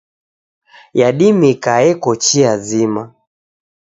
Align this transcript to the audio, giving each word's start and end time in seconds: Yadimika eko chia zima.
Yadimika 0.99 1.71
eko 1.91 2.11
chia 2.23 2.53
zima. 2.67 3.03